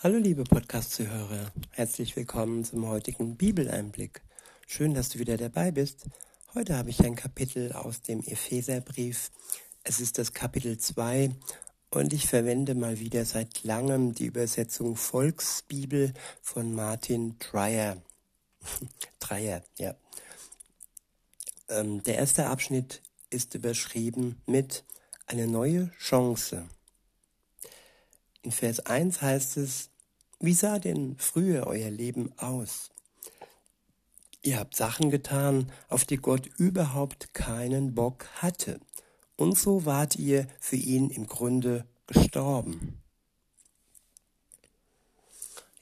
[0.00, 4.22] Hallo liebe Podcast-Zuhörer, herzlich willkommen zum heutigen Bibeleinblick.
[4.64, 6.06] Schön, dass du wieder dabei bist.
[6.54, 9.32] Heute habe ich ein Kapitel aus dem Epheserbrief.
[9.82, 11.30] Es ist das Kapitel 2
[11.90, 18.00] und ich verwende mal wieder seit langem die Übersetzung Volksbibel von Martin Dreyer.
[19.18, 19.96] Dreyer, ja.
[21.68, 24.84] Ähm, der erste Abschnitt ist überschrieben mit
[25.26, 26.68] eine neue Chance.
[28.42, 29.90] In Vers 1 heißt es,
[30.40, 32.90] wie sah denn früher euer Leben aus?
[34.42, 38.80] Ihr habt Sachen getan, auf die Gott überhaupt keinen Bock hatte.
[39.36, 43.02] Und so wart ihr für ihn im Grunde gestorben.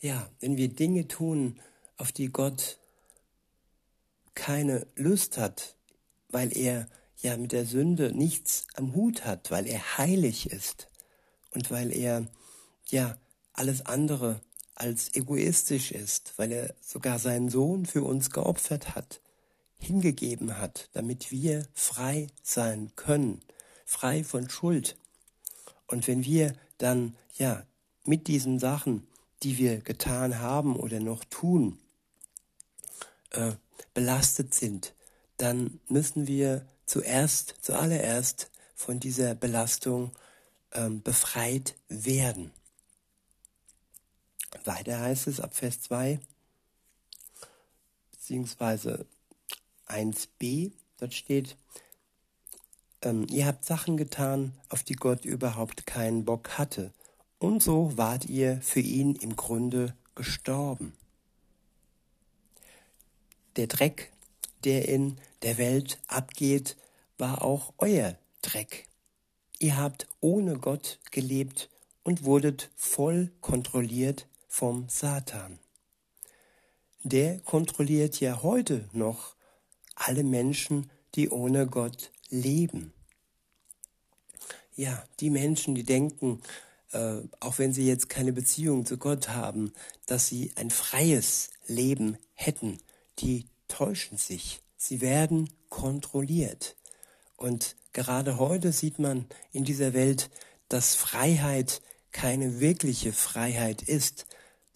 [0.00, 1.60] Ja, wenn wir Dinge tun,
[1.96, 2.78] auf die Gott
[4.34, 5.76] keine Lust hat,
[6.28, 6.88] weil er
[7.18, 10.88] ja mit der Sünde nichts am Hut hat, weil er heilig ist
[11.50, 12.26] und weil er
[12.88, 13.16] ja
[13.52, 14.40] alles andere
[14.74, 19.20] als egoistisch ist, weil er sogar seinen Sohn für uns geopfert hat,
[19.78, 23.40] hingegeben hat, damit wir frei sein können,
[23.84, 24.96] frei von Schuld.
[25.86, 27.64] Und wenn wir dann ja
[28.04, 29.06] mit diesen Sachen,
[29.42, 31.78] die wir getan haben oder noch tun,
[33.30, 33.52] äh,
[33.94, 34.94] belastet sind,
[35.38, 40.12] dann müssen wir zuerst, zuallererst von dieser Belastung
[40.72, 42.52] ähm, befreit werden.
[44.64, 46.18] Weiter heißt es ab Vers 2,
[48.12, 49.06] beziehungsweise
[49.88, 51.56] 1b, dort steht,
[53.02, 56.92] ähm, ihr habt Sachen getan, auf die Gott überhaupt keinen Bock hatte,
[57.38, 60.94] und so wart ihr für ihn im Grunde gestorben.
[63.56, 64.12] Der Dreck,
[64.64, 66.76] der in der Welt abgeht,
[67.18, 68.88] war auch euer Dreck.
[69.58, 71.70] Ihr habt ohne Gott gelebt
[72.02, 75.58] und wurdet voll kontrolliert vom Satan.
[77.02, 79.36] Der kontrolliert ja heute noch
[79.94, 82.92] alle Menschen, die ohne Gott leben.
[84.74, 86.42] Ja, die Menschen, die denken,
[86.92, 89.72] äh, auch wenn sie jetzt keine Beziehung zu Gott haben,
[90.06, 92.78] dass sie ein freies Leben hätten,
[93.18, 94.60] die täuschen sich.
[94.76, 96.76] Sie werden kontrolliert.
[97.36, 100.30] Und gerade heute sieht man in dieser Welt,
[100.68, 101.80] dass Freiheit
[102.12, 104.26] keine wirkliche Freiheit ist,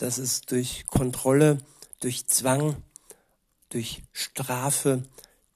[0.00, 1.58] dass es durch Kontrolle,
[2.00, 2.82] durch Zwang,
[3.68, 5.02] durch Strafe,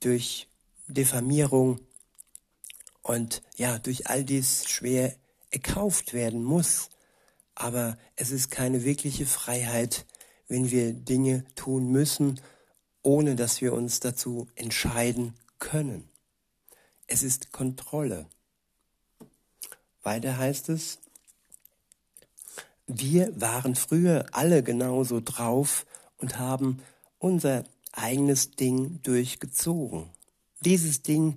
[0.01, 0.49] durch
[0.87, 1.81] Diffamierung
[3.01, 5.17] und ja, durch all dies schwer
[5.51, 6.91] erkauft werden muss.
[7.55, 10.05] Aber es ist keine wirkliche Freiheit,
[10.47, 12.39] wenn wir Dinge tun müssen,
[13.01, 16.07] ohne dass wir uns dazu entscheiden können.
[17.07, 18.27] Es ist Kontrolle.
[20.03, 20.99] Weiter heißt es,
[22.87, 25.87] wir waren früher alle genauso drauf
[26.19, 26.79] und haben
[27.19, 30.11] unser eigenes Ding durchgezogen.
[30.61, 31.37] Dieses Ding,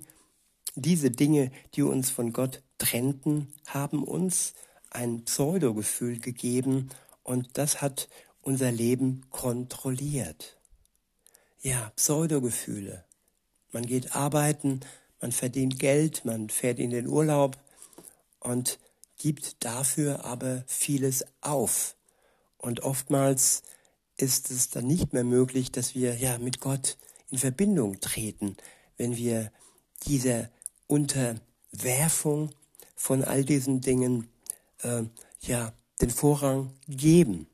[0.74, 4.54] diese Dinge, die uns von Gott trennten, haben uns
[4.90, 6.90] ein Pseudogefühl gegeben
[7.22, 8.08] und das hat
[8.42, 10.58] unser Leben kontrolliert.
[11.60, 13.04] Ja, Pseudogefühle.
[13.72, 14.80] Man geht arbeiten,
[15.20, 17.58] man verdient Geld, man fährt in den Urlaub
[18.40, 18.78] und
[19.18, 21.96] gibt dafür aber vieles auf.
[22.56, 23.62] Und oftmals
[24.16, 26.96] ist es dann nicht mehr möglich, dass wir ja mit Gott
[27.30, 28.56] in Verbindung treten,
[28.96, 29.52] wenn wir
[30.06, 30.50] dieser
[30.86, 32.50] Unterwerfung
[32.96, 34.28] von all diesen Dingen
[34.82, 35.02] äh,
[35.40, 37.46] ja den Vorrang geben.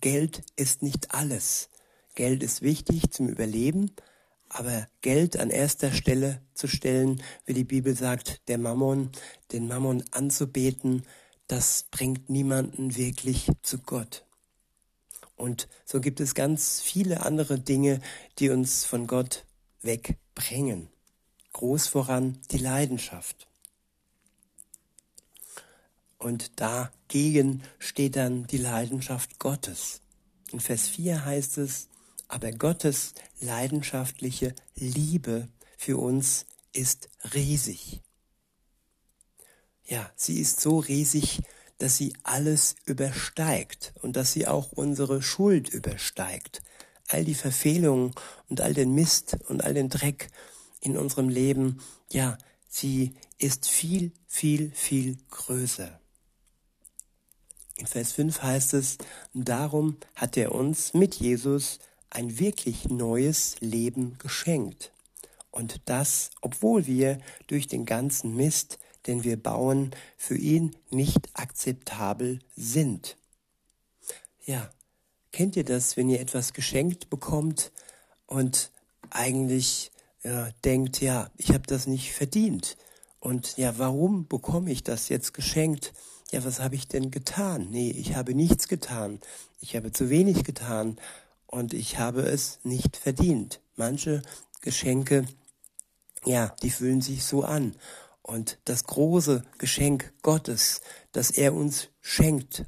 [0.00, 1.68] Geld ist nicht alles.
[2.14, 3.92] Geld ist wichtig zum Überleben,
[4.50, 9.10] aber Geld an erster Stelle zu stellen, wie die Bibel sagt, der Mammon,
[9.52, 11.06] den Mammon anzubeten,
[11.46, 14.26] das bringt niemanden wirklich zu Gott.
[15.36, 18.00] Und so gibt es ganz viele andere Dinge,
[18.38, 19.46] die uns von Gott
[19.82, 20.88] wegbringen.
[21.52, 23.48] Groß voran die Leidenschaft.
[26.18, 30.00] Und dagegen steht dann die Leidenschaft Gottes.
[30.52, 31.88] In Vers 4 heißt es,
[32.30, 38.00] aber Gottes leidenschaftliche Liebe für uns ist riesig.
[39.84, 41.40] Ja, sie ist so riesig,
[41.78, 46.62] dass sie alles übersteigt und dass sie auch unsere Schuld übersteigt.
[47.08, 48.14] All die Verfehlungen
[48.48, 50.30] und all den Mist und all den Dreck
[50.80, 51.82] in unserem Leben,
[52.12, 52.38] ja,
[52.68, 55.98] sie ist viel, viel, viel größer.
[57.74, 58.98] In Vers 5 heißt es,
[59.34, 61.80] darum hat er uns mit Jesus
[62.10, 64.92] ein wirklich neues Leben geschenkt.
[65.50, 72.40] Und das, obwohl wir durch den ganzen Mist, den wir bauen, für ihn nicht akzeptabel
[72.54, 73.16] sind.
[74.44, 74.70] Ja,
[75.32, 77.72] kennt ihr das, wenn ihr etwas geschenkt bekommt
[78.26, 78.70] und
[79.10, 79.90] eigentlich
[80.22, 82.76] ja, denkt, ja, ich habe das nicht verdient.
[83.18, 85.92] Und ja, warum bekomme ich das jetzt geschenkt?
[86.30, 87.68] Ja, was habe ich denn getan?
[87.70, 89.20] Nee, ich habe nichts getan.
[89.60, 90.98] Ich habe zu wenig getan
[91.50, 93.60] und ich habe es nicht verdient.
[93.74, 94.22] Manche
[94.60, 95.26] Geschenke,
[96.24, 97.74] ja, die fühlen sich so an.
[98.22, 100.80] Und das große Geschenk Gottes,
[101.10, 102.64] das er uns schenkt,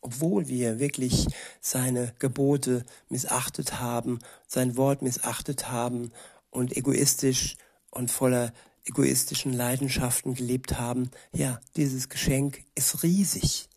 [0.00, 1.26] obwohl wir wirklich
[1.60, 6.12] seine Gebote missachtet haben, sein Wort missachtet haben
[6.50, 7.56] und egoistisch
[7.90, 8.52] und voller
[8.84, 13.68] egoistischen Leidenschaften gelebt haben, ja, dieses Geschenk ist riesig.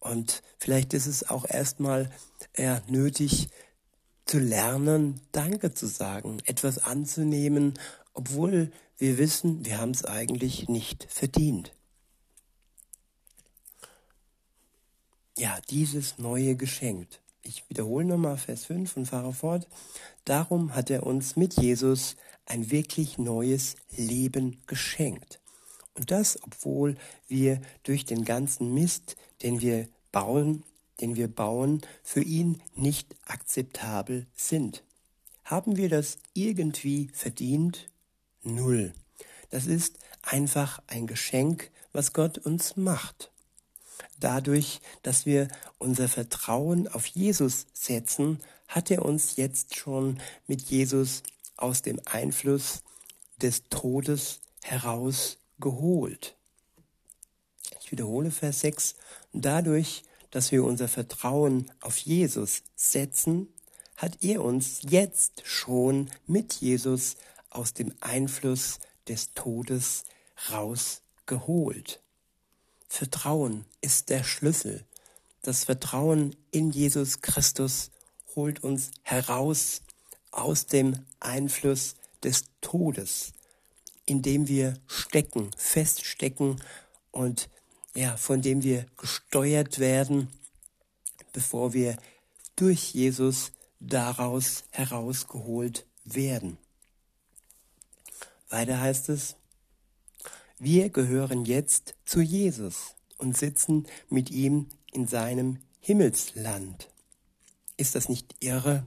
[0.00, 2.10] Und vielleicht ist es auch erstmal
[2.54, 3.48] eher nötig
[4.32, 7.74] zu lernen, Danke zu sagen, etwas anzunehmen,
[8.14, 11.74] obwohl wir wissen, wir haben es eigentlich nicht verdient.
[15.36, 17.08] Ja, dieses neue Geschenk.
[17.42, 19.68] Ich wiederhole nochmal Vers 5 und fahre fort.
[20.24, 25.40] Darum hat er uns mit Jesus ein wirklich neues Leben geschenkt.
[25.92, 26.96] Und das, obwohl
[27.28, 30.64] wir durch den ganzen Mist, den wir bauen,
[31.00, 34.84] den wir bauen, für ihn nicht akzeptabel sind.
[35.44, 37.90] Haben wir das irgendwie verdient?
[38.42, 38.94] Null.
[39.50, 43.30] Das ist einfach ein Geschenk, was Gott uns macht.
[44.18, 45.48] Dadurch, dass wir
[45.78, 51.22] unser Vertrauen auf Jesus setzen, hat er uns jetzt schon mit Jesus
[51.56, 52.82] aus dem Einfluss
[53.40, 56.36] des Todes herausgeholt.
[57.80, 58.94] Ich wiederhole Vers 6.
[59.32, 63.46] Dadurch, dass wir unser Vertrauen auf Jesus setzen,
[63.96, 67.16] hat er uns jetzt schon mit Jesus
[67.50, 70.04] aus dem Einfluss des Todes
[70.50, 72.02] rausgeholt.
[72.88, 74.84] Vertrauen ist der Schlüssel.
[75.42, 77.90] Das Vertrauen in Jesus Christus
[78.34, 79.82] holt uns heraus
[80.30, 83.32] aus dem Einfluss des Todes,
[84.06, 86.60] in dem wir stecken, feststecken
[87.10, 87.50] und
[87.94, 90.28] ja, von dem wir gesteuert werden,
[91.32, 91.96] bevor wir
[92.56, 96.58] durch Jesus daraus herausgeholt werden.
[98.48, 99.36] Weiter heißt es,
[100.58, 106.88] wir gehören jetzt zu Jesus und sitzen mit ihm in seinem Himmelsland.
[107.76, 108.86] Ist das nicht irre?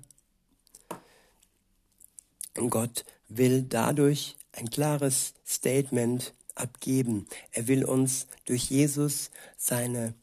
[2.70, 7.28] Gott will dadurch ein klares Statement abgeben.
[7.52, 10.14] Er will uns durch Jesus seine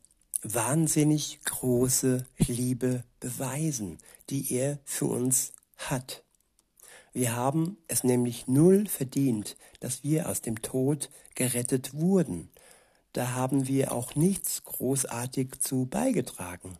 [0.43, 3.99] wahnsinnig große Liebe beweisen,
[4.31, 6.25] die er für uns hat.
[7.13, 12.49] Wir haben es nämlich null verdient, dass wir aus dem Tod gerettet wurden.
[13.13, 16.79] Da haben wir auch nichts großartig zu beigetragen.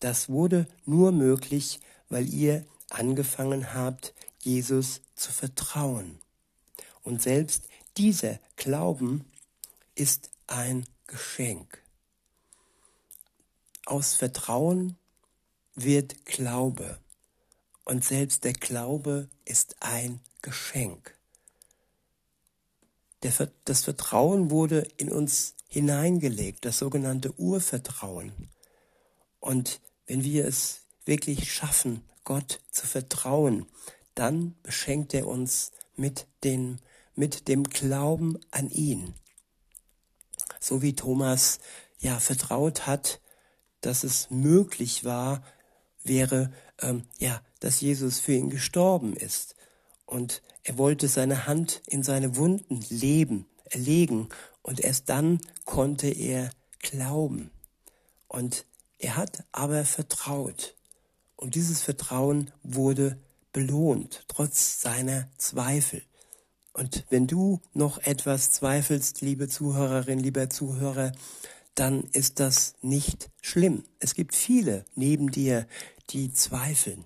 [0.00, 1.80] Das wurde nur möglich,
[2.10, 6.18] weil ihr angefangen habt, Jesus zu vertrauen.
[7.02, 7.67] Und selbst
[7.98, 9.24] dieser Glauben
[9.96, 11.82] ist ein Geschenk.
[13.84, 14.96] Aus Vertrauen
[15.74, 16.98] wird Glaube.
[17.84, 21.16] Und selbst der Glaube ist ein Geschenk.
[23.24, 23.32] Der,
[23.64, 28.32] das Vertrauen wurde in uns hineingelegt, das sogenannte Urvertrauen.
[29.40, 33.66] Und wenn wir es wirklich schaffen, Gott zu vertrauen,
[34.14, 36.78] dann beschenkt er uns mit dem,
[37.18, 39.12] mit dem Glauben an ihn.
[40.60, 41.58] So wie Thomas
[41.98, 43.20] ja vertraut hat,
[43.80, 45.42] dass es möglich war,
[46.04, 49.56] wäre, ähm, ja, dass Jesus für ihn gestorben ist.
[50.06, 54.28] Und er wollte seine Hand in seine Wunden leben, erlegen.
[54.62, 57.50] Und erst dann konnte er glauben.
[58.28, 58.64] Und
[58.98, 60.76] er hat aber vertraut.
[61.34, 63.18] Und dieses Vertrauen wurde
[63.52, 66.02] belohnt, trotz seiner Zweifel.
[66.78, 71.10] Und wenn du noch etwas zweifelst, liebe Zuhörerin, lieber Zuhörer,
[71.74, 73.82] dann ist das nicht schlimm.
[73.98, 75.66] Es gibt viele neben dir,
[76.10, 77.04] die zweifeln.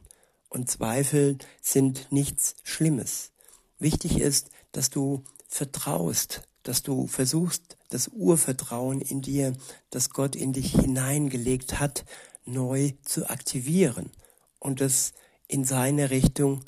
[0.51, 3.31] Und Zweifel sind nichts Schlimmes.
[3.79, 9.55] Wichtig ist, dass du vertraust, dass du versuchst, das Urvertrauen in dir,
[9.89, 12.05] das Gott in dich hineingelegt hat,
[12.45, 14.11] neu zu aktivieren
[14.59, 15.15] und es
[15.49, 16.63] in seine Richtung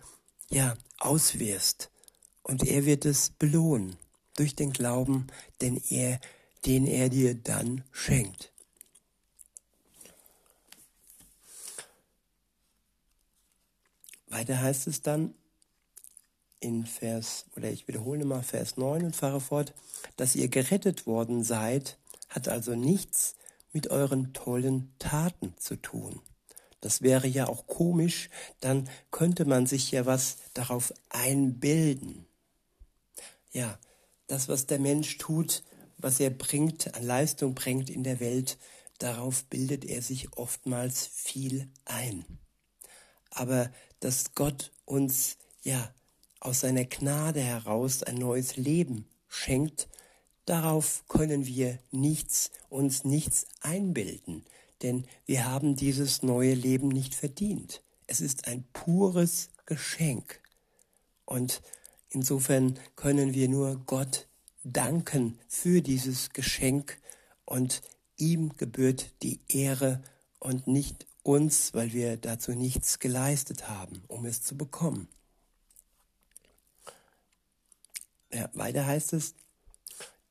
[0.49, 1.91] ja auswirst
[2.45, 3.97] und er wird es belohnen
[4.37, 5.27] durch den Glauben,
[5.61, 6.21] den er
[6.65, 8.51] den er dir dann schenkt.
[14.29, 15.35] Weiter heißt es dann
[16.61, 19.75] in Vers, oder ich wiederhole mal Vers 9 und fahre fort,
[20.17, 21.99] dass ihr gerettet worden seid,
[22.29, 23.37] hat also nichts
[23.73, 26.21] mit euren tollen Taten zu tun.
[26.81, 32.27] Das wäre ja auch komisch, dann könnte man sich ja was darauf einbilden.
[33.55, 33.79] Ja,
[34.27, 35.63] das, was der Mensch tut,
[35.97, 38.59] was er bringt, an Leistung bringt in der Welt,
[38.99, 42.25] darauf bildet er sich oftmals viel ein.
[43.31, 43.71] Aber
[44.01, 45.95] dass Gott uns ja
[46.41, 49.89] aus seiner Gnade heraus ein neues Leben schenkt,
[50.47, 54.45] darauf können wir nichts, uns nichts einbilden,
[54.83, 57.83] denn wir haben dieses neue Leben nicht verdient.
[58.09, 60.41] Es ist ein pures Geschenk.
[61.25, 61.63] Und
[62.15, 64.27] insofern können wir nur Gott
[64.63, 66.99] danken für dieses Geschenk
[67.45, 67.83] und
[68.17, 70.03] ihm gebührt die Ehre
[70.39, 75.09] und nicht uns, weil wir dazu nichts geleistet haben, um es zu bekommen.
[78.33, 79.35] Ja, weiter heißt es,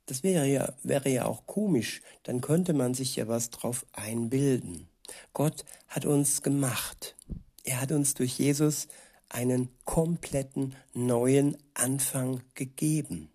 [0.06, 4.88] das wäre ja, wäre ja auch komisch, dann könnte man sich ja was drauf einbilden.
[5.34, 7.16] Gott hat uns gemacht.
[7.64, 8.88] Er hat uns durch Jesus
[9.34, 13.30] einen kompletten neuen Anfang gegeben.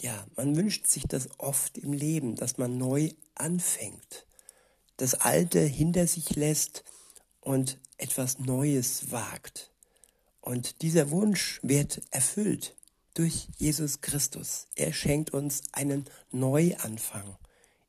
[0.00, 4.26] Ja, man wünscht sich das oft im Leben, dass man neu anfängt,
[4.98, 6.84] das Alte hinter sich lässt
[7.40, 9.72] und etwas Neues wagt.
[10.40, 12.76] Und dieser Wunsch wird erfüllt
[13.14, 14.68] durch Jesus Christus.
[14.74, 17.36] Er schenkt uns einen Neuanfang.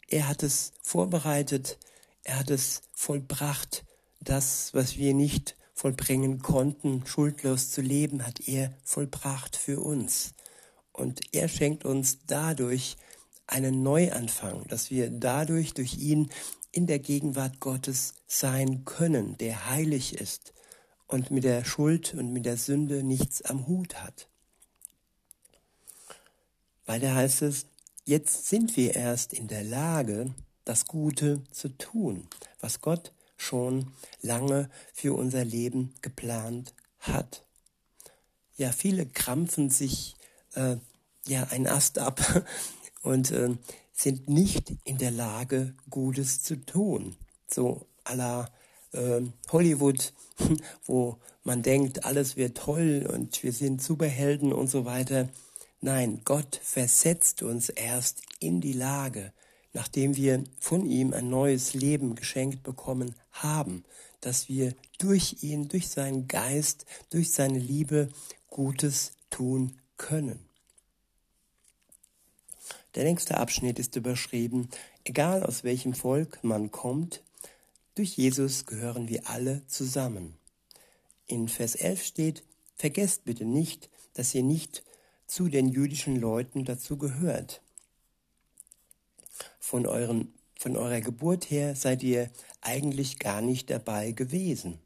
[0.08, 1.78] Er hat es vorbereitet,
[2.24, 3.84] er hat es vollbracht.
[4.22, 10.34] Das, was wir nicht vollbringen konnten, schuldlos zu leben, hat er vollbracht für uns.
[10.92, 12.98] Und er schenkt uns dadurch
[13.46, 16.32] einen Neuanfang, dass wir dadurch durch ihn
[16.72, 20.52] in der Gegenwart Gottes sein können, der heilig ist,
[21.06, 24.28] und mit der Schuld und mit der Sünde nichts am Hut hat.
[26.88, 27.68] Weiter heißt es,
[28.04, 30.34] jetzt sind wir erst in der Lage,
[30.66, 32.28] das Gute zu tun,
[32.62, 33.92] was Gott schon
[34.22, 37.46] lange für unser Leben geplant hat.
[38.58, 40.16] Ja, viele krampfen sich
[40.56, 40.78] äh,
[41.28, 42.20] ja ein Ast ab
[43.04, 43.56] und äh,
[43.94, 47.16] sind nicht in der Lage, Gutes zu tun.
[47.48, 48.50] So à la
[48.92, 50.14] äh, Hollywood,
[50.86, 55.30] wo man denkt, alles wird toll und wir sind Superhelden und so weiter.
[55.80, 59.32] Nein, Gott versetzt uns erst in die Lage,
[59.78, 63.86] nachdem wir von ihm ein neues Leben geschenkt bekommen haben,
[64.22, 68.10] dass wir durch ihn, durch seinen Geist, durch seine Liebe
[68.50, 70.40] Gutes tun können.
[72.96, 74.68] Der nächste Abschnitt ist überschrieben,
[75.04, 77.22] egal aus welchem Volk man kommt,
[77.94, 80.34] durch Jesus gehören wir alle zusammen.
[81.28, 82.44] In Vers 11 steht,
[82.76, 84.84] vergesst bitte nicht, dass ihr nicht
[85.28, 87.62] zu den jüdischen Leuten dazu gehört.
[89.68, 92.30] Von, euren, von eurer Geburt her seid ihr
[92.62, 94.80] eigentlich gar nicht dabei gewesen.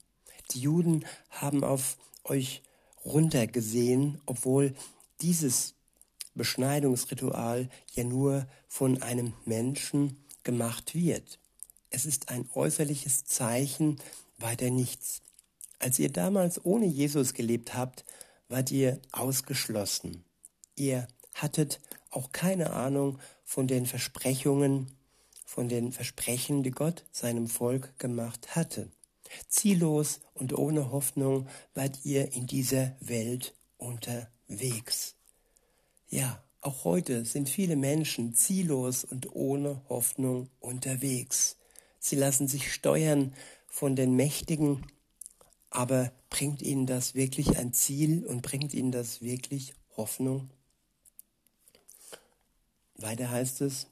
[0.49, 2.63] Die Juden haben auf euch
[3.05, 4.73] runtergesehen, obwohl
[5.21, 5.75] dieses
[6.33, 11.37] Beschneidungsritual ja nur von einem Menschen gemacht wird.
[11.91, 13.99] Es ist ein äußerliches Zeichen,
[14.39, 15.21] weiter nichts.
[15.77, 18.03] Als ihr damals ohne Jesus gelebt habt,
[18.49, 20.23] wart ihr ausgeschlossen.
[20.75, 23.19] Ihr hattet auch keine Ahnung
[23.51, 24.87] von den Versprechungen,
[25.45, 28.89] von den Versprechen, die Gott seinem Volk gemacht hatte.
[29.49, 35.15] Ziellos und ohne Hoffnung wart ihr in dieser Welt unterwegs.
[36.07, 41.57] Ja, auch heute sind viele Menschen ziellos und ohne Hoffnung unterwegs.
[41.99, 43.33] Sie lassen sich steuern
[43.67, 44.87] von den Mächtigen,
[45.69, 50.51] aber bringt ihnen das wirklich ein Ziel und bringt ihnen das wirklich Hoffnung?
[53.01, 53.87] Weiter heißt es,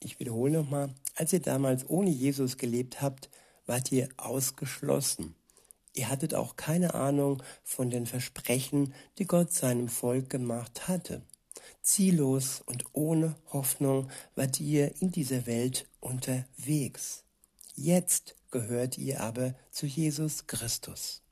[0.00, 3.30] ich wiederhole nochmal, als ihr damals ohne Jesus gelebt habt,
[3.66, 5.34] wart ihr ausgeschlossen.
[5.94, 11.22] Ihr hattet auch keine Ahnung von den Versprechen, die Gott seinem Volk gemacht hatte.
[11.82, 17.24] Ziellos und ohne Hoffnung wart ihr in dieser Welt unterwegs.
[17.74, 21.22] Jetzt gehört ihr aber zu Jesus Christus.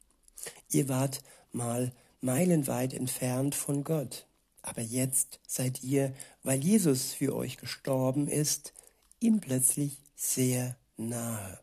[0.70, 1.22] Ihr wart
[1.52, 4.26] mal meilenweit entfernt von Gott,
[4.62, 8.72] aber jetzt seid ihr, weil Jesus für euch gestorben ist,
[9.20, 11.58] ihm plötzlich sehr nahe.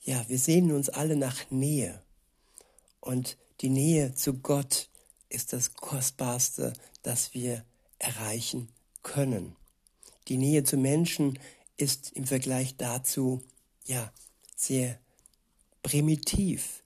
[0.00, 2.02] Ja, wir sehnen uns alle nach Nähe
[3.00, 4.88] und die Nähe zu Gott
[5.28, 7.64] ist das Kostbarste, das wir
[7.98, 8.68] erreichen
[9.02, 9.56] können.
[10.28, 11.38] Die Nähe zu Menschen
[11.76, 13.42] ist im Vergleich dazu
[13.84, 14.12] ja
[14.56, 14.98] sehr
[15.82, 16.82] primitiv,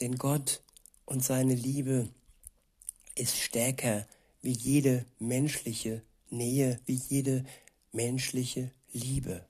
[0.00, 0.62] denn Gott
[1.04, 2.08] und seine Liebe
[3.16, 4.06] ist stärker
[4.42, 7.44] wie jede menschliche Nähe, wie jede
[7.92, 9.44] menschliche Liebe.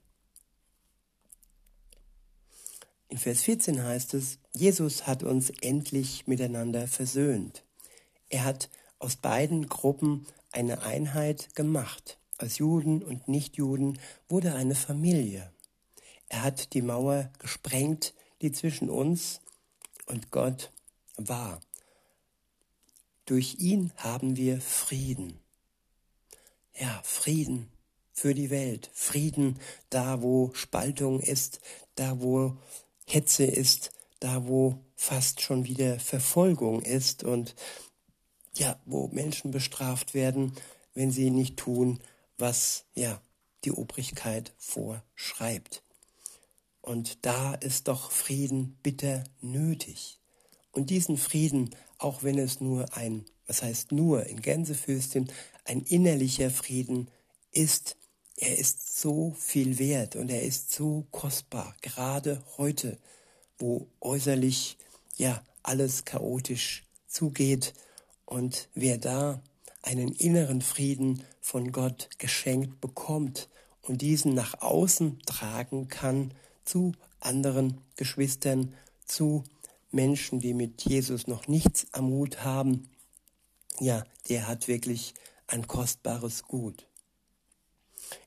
[3.09, 7.63] In Vers 14 heißt es, Jesus hat uns endlich miteinander versöhnt.
[8.29, 8.69] Er hat
[8.99, 12.19] aus beiden Gruppen eine Einheit gemacht.
[12.37, 15.51] Aus Juden und Nichtjuden wurde eine Familie.
[16.29, 19.39] Er hat die Mauer gesprengt, die zwischen uns
[20.05, 20.71] und Gott
[21.15, 21.61] war.
[23.27, 25.37] Durch ihn haben wir Frieden.
[26.73, 27.69] Ja, Frieden
[28.13, 28.89] für die Welt.
[28.93, 31.59] Frieden da, wo Spaltung ist,
[31.95, 32.55] da, wo
[33.05, 33.91] Hetze ist,
[34.21, 37.53] da, wo fast schon wieder Verfolgung ist und
[38.55, 40.53] ja, wo Menschen bestraft werden,
[40.93, 41.99] wenn sie nicht tun,
[42.37, 43.21] was ja
[43.65, 45.83] die Obrigkeit vorschreibt.
[46.81, 50.21] Und da ist doch Frieden bitter nötig.
[50.77, 55.31] Und diesen Frieden, auch wenn es nur ein, was heißt nur in Gänsefüßchen,
[55.65, 57.07] ein innerlicher Frieden
[57.51, 57.97] ist,
[58.35, 62.99] er ist so viel wert und er ist so kostbar, gerade heute,
[63.57, 64.77] wo äußerlich
[65.15, 67.73] ja alles chaotisch zugeht.
[68.27, 69.41] Und wer da
[69.81, 73.49] einen inneren Frieden von Gott geschenkt bekommt
[73.81, 78.75] und diesen nach außen tragen kann zu anderen Geschwistern,
[79.07, 79.43] zu
[79.91, 82.89] Menschen, die mit Jesus noch nichts am Hut haben,
[83.79, 85.13] ja, der hat wirklich
[85.47, 86.87] ein kostbares Gut.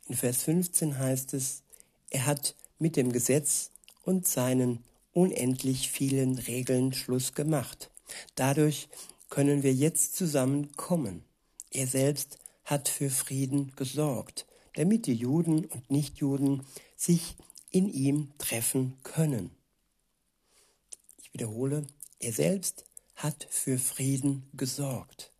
[0.06, 1.62] In Vers 15 heißt es,
[2.10, 3.70] er hat mit dem Gesetz
[4.02, 7.90] und seinen unendlich vielen Regeln Schluss gemacht.
[8.34, 8.88] Dadurch
[9.28, 11.24] können wir jetzt zusammenkommen.
[11.70, 16.64] Er selbst hat für Frieden gesorgt, damit die Juden und Nichtjuden
[16.96, 17.36] sich
[17.70, 19.50] in ihm treffen können.
[21.32, 21.86] Ich wiederhole,
[22.18, 22.84] er selbst
[23.14, 25.32] hat für Frieden gesorgt,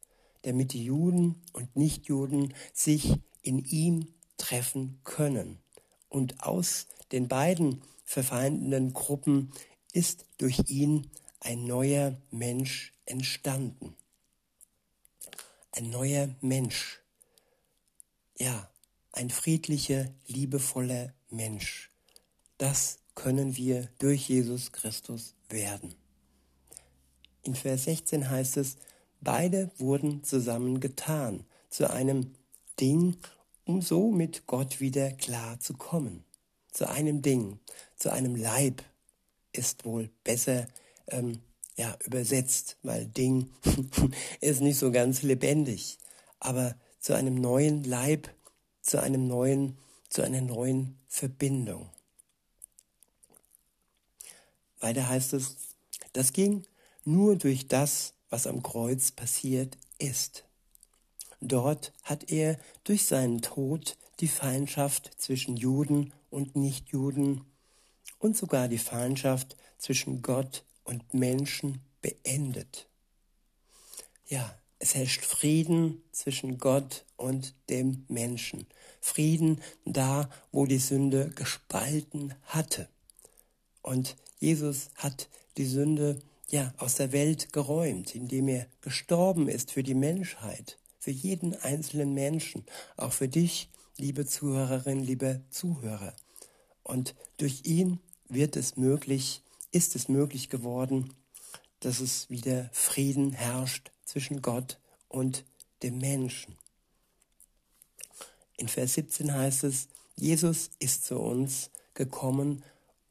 [0.43, 4.07] damit die Juden und Nichtjuden sich in ihm
[4.37, 5.59] treffen können.
[6.09, 9.53] Und aus den beiden verfeindenden Gruppen
[9.93, 11.11] ist durch ihn
[11.41, 13.97] ein neuer Mensch entstanden.
[15.73, 17.01] Ein neuer Mensch.
[18.39, 18.71] Ja,
[19.11, 21.91] ein friedlicher, liebevoller Mensch.
[22.59, 25.95] Das können wir durch Jesus Christus werden.
[27.43, 28.77] In Vers 16 heißt es,
[29.21, 32.35] beide wurden zusammengetan zu einem
[32.79, 33.17] Ding,
[33.65, 36.25] um so mit Gott wieder klar zu kommen.
[36.73, 37.59] Zu einem Ding,
[37.97, 38.83] zu einem Leib
[39.53, 40.67] ist wohl besser
[41.09, 41.41] ähm,
[41.77, 43.51] ja, übersetzt, weil Ding
[44.41, 45.99] ist nicht so ganz lebendig.
[46.39, 48.29] Aber zu einem neuen Leib,
[48.83, 51.91] zu einem neuen, zu einer neuen Verbindung.
[54.81, 55.57] Weiter heißt es,
[56.13, 56.65] das ging
[57.05, 60.45] nur durch das, was am Kreuz passiert ist.
[61.41, 67.45] Dort hat er durch seinen Tod die Feindschaft zwischen Juden und Nichtjuden
[68.19, 72.89] und sogar die Feindschaft zwischen Gott und Menschen beendet.
[74.27, 78.67] Ja, es herrscht Frieden zwischen Gott und dem Menschen.
[79.01, 82.89] Frieden da, wo die Sünde gespalten hatte.
[83.83, 89.83] Und Jesus hat die Sünde ja aus der Welt geräumt, indem er gestorben ist für
[89.83, 92.65] die Menschheit, für jeden einzelnen Menschen,
[92.97, 96.15] auch für dich, liebe Zuhörerin, liebe Zuhörer.
[96.83, 101.13] Und durch ihn wird es möglich, ist es möglich geworden,
[101.81, 105.45] dass es wieder Frieden herrscht zwischen Gott und
[105.83, 106.57] dem Menschen.
[108.57, 112.63] In Vers 17 heißt es, Jesus ist zu uns gekommen,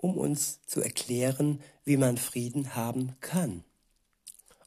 [0.01, 3.65] um uns zu erklären, wie man Frieden haben kann.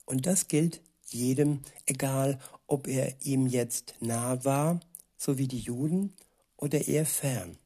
[0.05, 4.81] Und das gilt jedem, egal ob er ihm jetzt nah war,
[5.17, 6.13] so wie die Juden,
[6.59, 7.57] oder eher fern.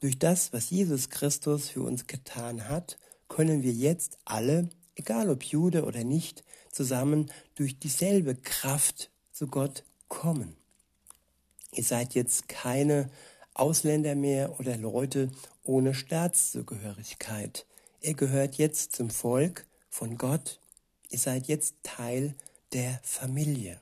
[0.00, 5.44] Durch das, was Jesus Christus für uns getan hat, können wir jetzt alle, egal ob
[5.44, 10.56] Jude oder nicht, zusammen durch dieselbe Kraft zu Gott kommen.
[11.72, 13.10] Ihr seid jetzt keine
[13.54, 15.30] Ausländer mehr oder Leute
[15.62, 17.66] ohne Staatszugehörigkeit.
[18.00, 20.60] Ihr gehört jetzt zum Volk von Gott.
[21.08, 22.34] Ihr seid jetzt Teil
[22.72, 23.80] der Familie.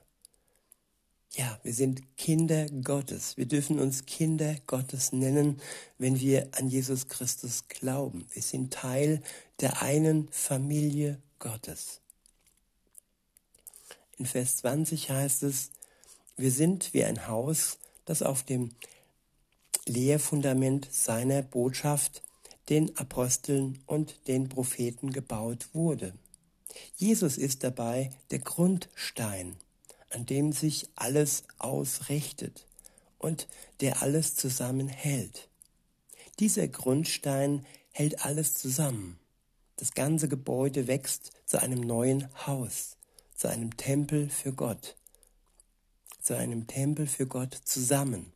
[1.31, 3.37] Ja, wir sind Kinder Gottes.
[3.37, 5.59] Wir dürfen uns Kinder Gottes nennen,
[5.97, 8.27] wenn wir an Jesus Christus glauben.
[8.33, 9.23] Wir sind Teil
[9.59, 12.01] der einen Familie Gottes.
[14.19, 15.71] In Vers 20 heißt es,
[16.37, 18.75] wir sind wie ein Haus, das auf dem
[19.85, 22.23] Lehrfundament seiner Botschaft,
[22.69, 26.13] den Aposteln und den Propheten gebaut wurde.
[26.95, 29.57] Jesus ist dabei der Grundstein,
[30.09, 32.65] an dem sich alles ausrichtet
[33.19, 33.47] und
[33.81, 35.49] der alles zusammenhält.
[36.39, 39.19] Dieser Grundstein hält alles zusammen.
[39.75, 42.97] Das ganze Gebäude wächst zu einem neuen Haus,
[43.35, 44.95] zu einem Tempel für Gott,
[46.21, 48.32] zu einem Tempel für Gott zusammen.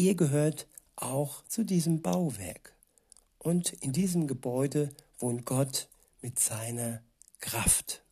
[0.00, 2.74] Ihr gehört auch zu diesem Bauwerk.
[3.36, 5.90] Und in diesem Gebäude wohnt Gott
[6.22, 7.02] mit seiner
[7.38, 8.02] Kraft.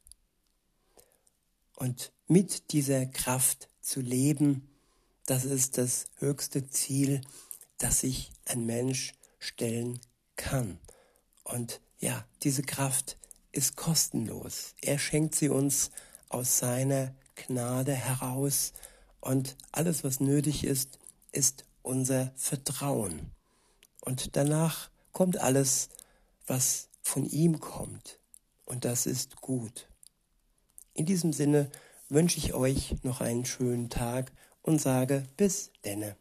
[1.76, 4.68] Und mit dieser Kraft zu leben,
[5.24, 7.22] das ist das höchste Ziel,
[7.78, 9.98] das sich ein Mensch stellen
[10.36, 10.78] kann.
[11.42, 13.16] Und ja, diese Kraft
[13.50, 14.74] ist kostenlos.
[14.82, 15.90] Er schenkt sie uns
[16.28, 18.74] aus seiner Gnade heraus
[19.22, 20.98] und alles, was nötig ist,
[21.32, 23.32] ist unser Vertrauen.
[24.02, 25.88] Und danach kommt alles,
[26.46, 28.20] was von ihm kommt.
[28.66, 29.88] Und das ist gut.
[30.92, 31.70] In diesem Sinne
[32.08, 34.30] wünsche ich euch noch einen schönen Tag
[34.62, 36.16] und sage bis denne.